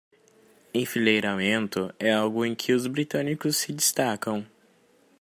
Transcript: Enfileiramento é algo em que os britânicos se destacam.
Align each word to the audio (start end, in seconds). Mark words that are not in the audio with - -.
Enfileiramento 0.73 1.93
é 1.99 2.11
algo 2.11 2.43
em 2.43 2.55
que 2.55 2.73
os 2.73 2.87
britânicos 2.87 3.57
se 3.57 3.71
destacam. 3.71 4.43